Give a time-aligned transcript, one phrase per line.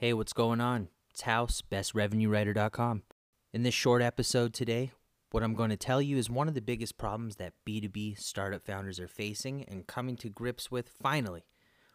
[0.00, 0.88] Hey, what's going on?
[1.10, 3.02] It's House, bestrevenuewriter.com.
[3.52, 4.92] In this short episode today,
[5.30, 8.64] what I'm going to tell you is one of the biggest problems that B2B startup
[8.64, 11.44] founders are facing and coming to grips with finally,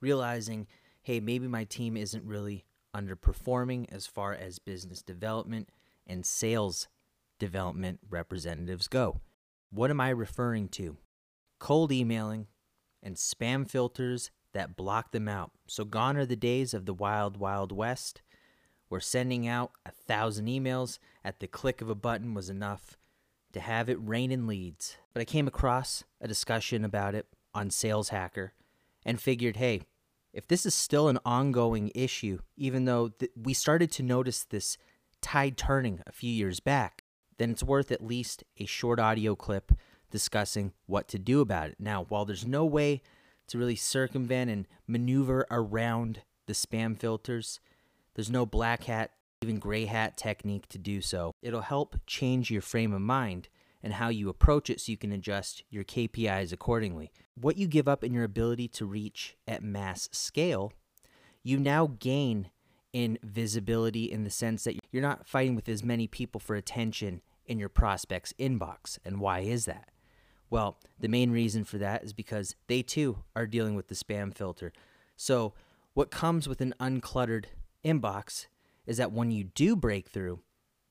[0.00, 0.66] realizing,
[1.02, 2.64] hey, maybe my team isn't really
[2.96, 5.68] underperforming as far as business development
[6.06, 6.88] and sales
[7.38, 9.20] development representatives go.
[9.70, 10.96] What am I referring to?
[11.58, 12.46] Cold emailing
[13.02, 15.52] and spam filters that block them out.
[15.66, 18.22] So, gone are the days of the wild, wild west
[18.90, 22.98] where sending out a thousand emails at the click of a button was enough
[23.52, 24.96] to have it rain in leads.
[25.14, 28.52] But I came across a discussion about it on Sales Hacker
[29.06, 29.82] and figured, hey,
[30.32, 34.76] if this is still an ongoing issue, even though th- we started to notice this
[35.20, 37.04] tide turning a few years back,
[37.38, 39.72] then it's worth at least a short audio clip
[40.10, 41.76] discussing what to do about it.
[41.78, 43.02] Now, while there's no way
[43.50, 47.60] to really circumvent and maneuver around the spam filters,
[48.14, 49.12] there's no black hat,
[49.42, 51.32] even gray hat technique to do so.
[51.42, 53.48] It'll help change your frame of mind
[53.82, 57.10] and how you approach it so you can adjust your KPIs accordingly.
[57.34, 60.72] What you give up in your ability to reach at mass scale,
[61.42, 62.50] you now gain
[62.92, 67.22] in visibility in the sense that you're not fighting with as many people for attention
[67.46, 68.98] in your prospect's inbox.
[69.04, 69.90] And why is that?
[70.50, 74.34] Well, the main reason for that is because they too are dealing with the spam
[74.34, 74.72] filter.
[75.16, 75.54] So,
[75.94, 77.46] what comes with an uncluttered
[77.84, 78.46] inbox
[78.86, 80.40] is that when you do break through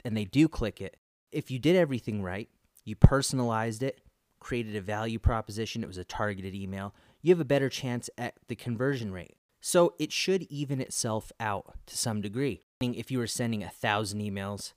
[0.04, 0.98] and they do click it,
[1.32, 2.50] if you did everything right,
[2.86, 4.02] you personalized it,
[4.40, 8.36] created a value proposition, it was a targeted email, you have a better chance at
[8.48, 9.36] the conversion rate.
[9.62, 12.62] So it should even itself out to some degree.
[12.82, 14.74] If you were sending a thousand emails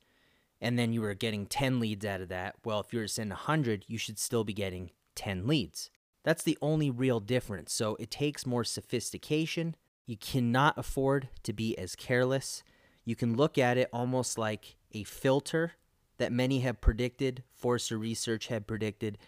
[0.63, 3.13] and then you were getting 10 leads out of that, well, if you were to
[3.13, 5.91] send 100, you should still be getting 10 leads.
[6.23, 7.73] That's the only real difference.
[7.73, 9.75] So it takes more sophistication.
[10.07, 12.63] You cannot afford to be as careless.
[13.05, 15.73] You can look at it almost like a filter
[16.19, 19.19] that many have predicted, Forrester Research had predicted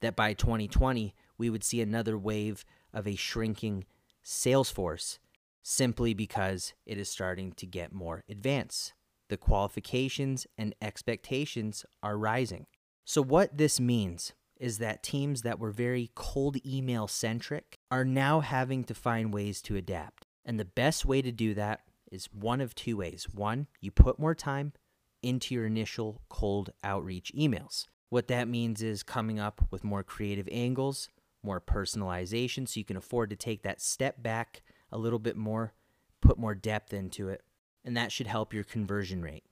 [0.00, 3.84] that by 2020 we would see another wave of a shrinking
[4.22, 5.18] sales force
[5.60, 8.92] simply because it is starting to get more advanced.
[9.34, 12.66] The qualifications and expectations are rising.
[13.04, 18.38] So, what this means is that teams that were very cold email centric are now
[18.38, 20.24] having to find ways to adapt.
[20.44, 21.80] And the best way to do that
[22.12, 23.26] is one of two ways.
[23.34, 24.72] One, you put more time
[25.20, 27.86] into your initial cold outreach emails.
[28.10, 31.08] What that means is coming up with more creative angles,
[31.42, 34.62] more personalization, so you can afford to take that step back
[34.92, 35.74] a little bit more,
[36.20, 37.42] put more depth into it,
[37.84, 39.44] and that should help your conversion rate.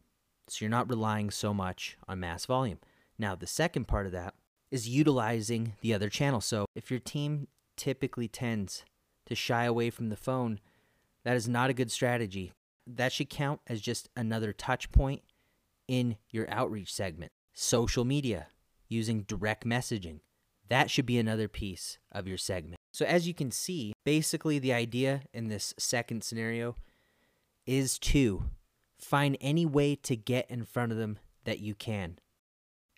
[0.49, 2.79] So you're not relying so much on mass volume.
[3.19, 4.35] Now, the second part of that
[4.71, 6.41] is utilizing the other channel.
[6.41, 8.85] So if your team typically tends
[9.27, 10.61] to shy away from the phone,
[11.25, 12.53] that is not a good strategy.
[12.87, 15.23] That should count as just another touch point
[15.87, 17.31] in your outreach segment.
[17.55, 18.49] Social media,
[18.89, 20.21] using direct messaging,
[20.69, 22.79] that should be another piece of your segment.
[22.93, 26.77] So, as you can see, basically the idea in this second scenario
[27.67, 28.45] is to
[28.99, 32.19] find any way to get in front of them that you can.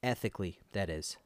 [0.03, 1.17] Ethically, that is.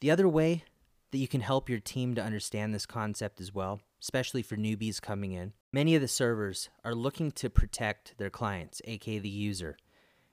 [0.00, 0.64] The other way
[1.10, 5.00] that you can help your team to understand this concept as well, especially for newbies
[5.00, 9.76] coming in, many of the servers are looking to protect their clients, aka the user.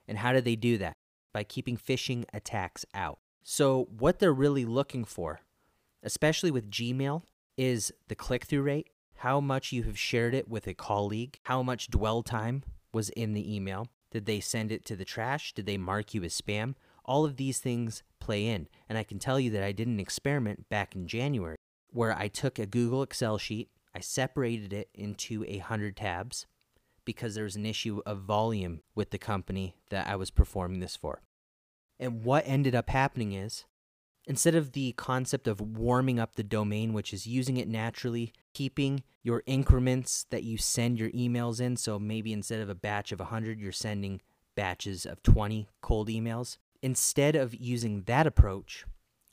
[0.08, 0.94] And how do they do that?
[1.34, 3.20] By keeping phishing attacks out.
[3.44, 5.42] So, what they're really looking for,
[6.04, 7.24] especially with Gmail,
[7.58, 8.90] is the click through rate,
[9.26, 12.62] how much you have shared it with a colleague, how much dwell time
[12.94, 13.88] was in the email.
[14.12, 15.52] Did they send it to the trash?
[15.52, 16.76] Did they mark you as spam?
[17.04, 18.68] All of these things play in.
[18.88, 21.56] And I can tell you that I did an experiment back in January
[21.90, 26.46] where I took a Google Excel sheet, I separated it into a 100 tabs
[27.04, 30.96] because there was an issue of volume with the company that I was performing this
[30.96, 31.24] for.
[32.00, 33.66] And what ended up happening is
[34.28, 39.04] instead of the concept of warming up the domain, which is using it naturally, keeping
[39.24, 41.78] your increments that you send your emails in.
[41.78, 44.22] So maybe instead of a batch of 100, you're sending
[44.56, 46.58] batches of 20 cold emails.
[46.82, 48.86] Instead of using that approach,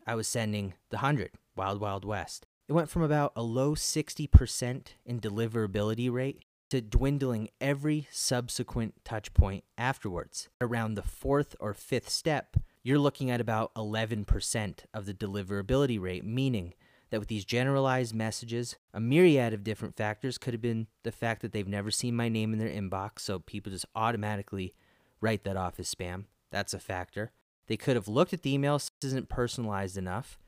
[0.06, 2.46] I was sending the 100, Wild Wild West.
[2.68, 6.40] It went from about a low 60% in deliverability rate
[6.70, 10.48] to dwindling every subsequent touch point afterwards.
[10.60, 16.24] Around the fourth or fifth step, you're looking at about 11% of the deliverability rate,
[16.24, 16.74] meaning
[17.10, 21.42] that with these generalized messages, a myriad of different factors could have been the fact
[21.42, 24.74] that they've never seen my name in their inbox, so people just automatically
[25.20, 26.24] write that off as spam.
[26.50, 27.32] That's a factor.
[27.66, 30.38] They could have looked at the email, this isn't personalized enough,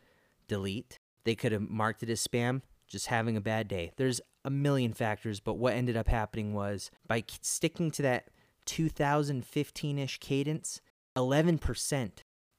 [0.49, 0.99] delete.
[1.25, 3.93] They could have marked it as spam, just having a bad day.
[3.97, 8.29] There's a million factors, but what ended up happening was by sticking to that
[8.67, 10.81] 2015 ish cadence,
[11.17, 12.11] 11%,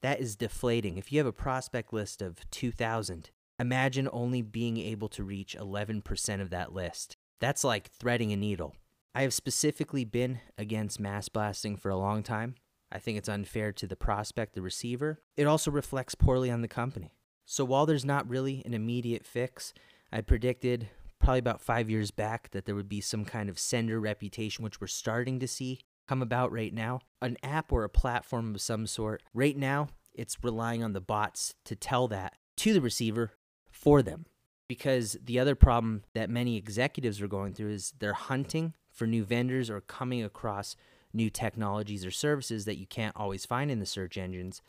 [0.02, 0.98] that is deflating.
[0.98, 6.42] If you have a prospect list of 2,000, imagine only being able to reach 11%
[6.42, 7.18] of that list.
[7.42, 8.76] That's like threading a needle.
[9.14, 12.56] I have specifically been against mass blasting for a long time.
[12.92, 15.20] I think it's unfair to the prospect, the receiver.
[15.36, 17.14] It also reflects poorly on the company.
[17.46, 19.74] So while there's not really an immediate fix,
[20.12, 24.00] I predicted probably about five years back that there would be some kind of sender
[24.00, 27.00] reputation, which we're starting to see come about right now.
[27.22, 29.24] An app or a platform of some sort.
[29.34, 33.32] Right now, it's relying on the bots to tell that to the receiver
[33.70, 34.26] for them.
[34.68, 39.24] Because the other problem that many executives are going through is they're hunting for new
[39.24, 40.76] vendors or coming across
[41.14, 44.62] new technologies or services that you can't always find in the search engines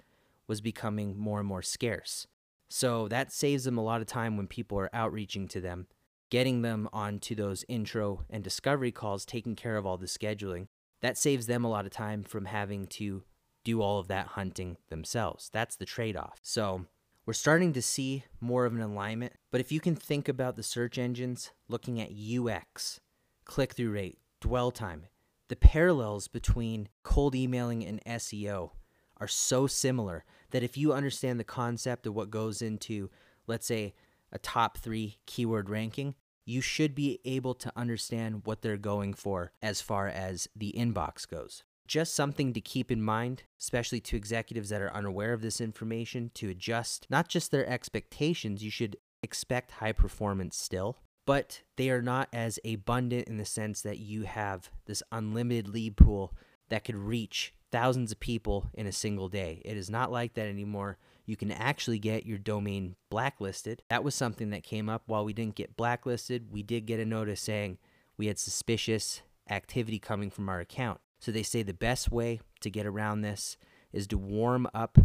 [0.47, 2.27] was becoming more and more scarce.
[2.69, 5.87] So that saves them a lot of time when people are outreaching to them,
[6.31, 10.69] getting them onto those intro and discovery calls, taking care of all the scheduling.
[11.03, 13.23] That saves them a lot of time from having to
[13.65, 15.51] do all of that hunting themselves.
[15.53, 16.39] That's the trade off.
[16.43, 16.87] So
[17.27, 19.35] we're starting to see more of an alignment.
[19.51, 23.01] But if you can think about the search engines looking at UX,
[23.45, 25.07] click through rate, dwell time,
[25.49, 28.71] the parallels between cold emailing and SEO
[29.19, 33.11] are so similar that if you understand the concept of what goes into,
[33.47, 33.95] let's say,
[34.33, 36.15] a top three keyword ranking,
[36.47, 41.29] you should be able to understand what they're going for as far as the inbox
[41.29, 41.65] goes.
[41.87, 46.31] Just something to keep in mind, especially to executives that are unaware of this information,
[46.35, 52.03] to adjust not just their expectations, you should expect high performance still, but they are
[52.03, 56.33] not as abundant in the sense that you have this unlimited lead pool
[56.69, 59.63] that could reach thousands of people in a single day.
[59.65, 60.99] It is not like that anymore.
[61.25, 63.83] You can actually get your domain blacklisted.
[63.89, 66.51] That was something that came up while we didn't get blacklisted.
[66.51, 67.79] We did get a notice saying
[68.17, 71.01] we had suspicious activity coming from our account.
[71.19, 73.57] So they say the best way to get around this
[73.93, 74.99] is to warm up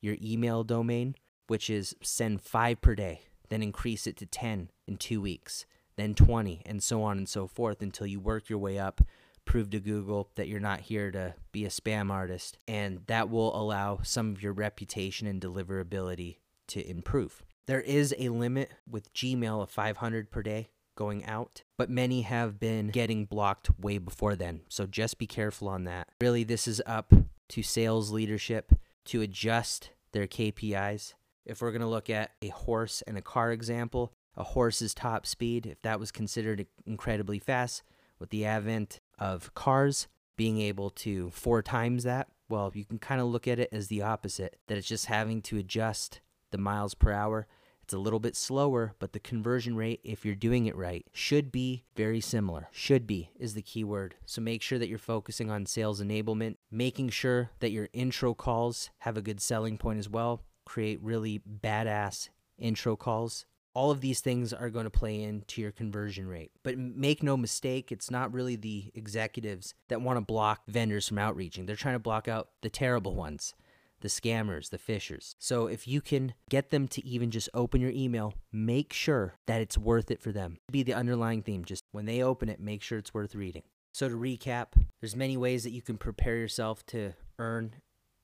[0.00, 1.14] your email domain,
[1.46, 3.22] which is send five per day
[3.52, 5.66] then increase it to 10 in two weeks,
[5.96, 9.02] then 20, and so on and so forth until you work your way up.
[9.44, 13.54] Prove to Google that you're not here to be a spam artist, and that will
[13.54, 16.36] allow some of your reputation and deliverability
[16.68, 17.42] to improve.
[17.66, 22.60] There is a limit with Gmail of 500 per day going out, but many have
[22.60, 24.60] been getting blocked way before then.
[24.68, 26.08] So just be careful on that.
[26.20, 27.12] Really, this is up
[27.48, 28.72] to sales leadership
[29.06, 33.52] to adjust their KPIs if we're going to look at a horse and a car
[33.52, 37.82] example, a horse's top speed, if that was considered incredibly fast,
[38.18, 43.20] with the advent of cars being able to four times that, well, you can kind
[43.20, 46.20] of look at it as the opposite, that it's just having to adjust
[46.50, 47.46] the miles per hour.
[47.82, 51.50] It's a little bit slower, but the conversion rate, if you're doing it right, should
[51.50, 52.68] be very similar.
[52.70, 54.14] Should be is the key word.
[54.24, 58.90] So make sure that you're focusing on sales enablement, making sure that your intro calls
[58.98, 63.46] have a good selling point as well create really badass intro calls.
[63.74, 66.52] All of these things are going to play into your conversion rate.
[66.62, 71.18] But make no mistake, it's not really the executives that want to block vendors from
[71.18, 71.66] outreaching.
[71.66, 73.54] They're trying to block out the terrible ones,
[74.00, 75.34] the scammers, the phishers.
[75.38, 79.60] So if you can get them to even just open your email, make sure that
[79.60, 80.58] it's worth it for them.
[80.70, 81.64] Be the underlying theme.
[81.64, 83.62] Just when they open it, make sure it's worth reading.
[83.92, 84.68] So to recap,
[85.00, 87.76] there's many ways that you can prepare yourself to earn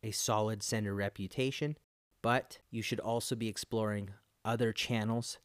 [0.02, 1.76] a solid sender reputation
[2.22, 4.10] but you should also be exploring
[4.44, 5.38] other channels.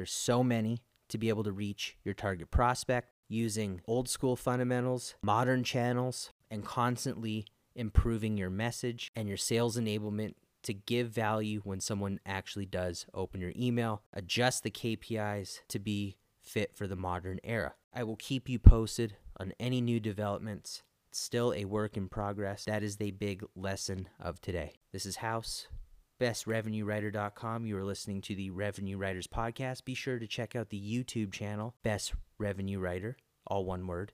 [0.00, 5.14] There's so many to be able to reach your target prospect using old school fundamentals,
[5.22, 11.80] modern channels, and constantly improving your message and your sales enablement to give value when
[11.80, 14.00] someone actually does open your email.
[14.14, 17.74] Adjust the KPIs to be fit for the modern era.
[17.92, 20.82] I will keep you posted on any new developments.
[21.10, 22.64] It's still a work in progress.
[22.64, 24.76] That is the big lesson of today.
[24.94, 25.68] This is House
[26.20, 27.64] bestrevenuewriter.com.
[27.64, 29.84] You are listening to the Revenue Writers Podcast.
[29.84, 34.12] Be sure to check out the YouTube channel, Best Revenue Writer, all one word,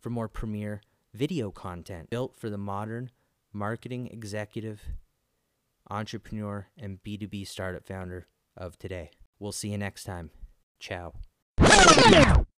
[0.00, 0.82] for more premier
[1.14, 3.10] video content built for the modern
[3.52, 4.82] marketing executive,
[5.88, 9.12] entrepreneur, and B2B startup founder of today.
[9.38, 10.30] We'll see you next time.
[10.80, 11.14] Ciao.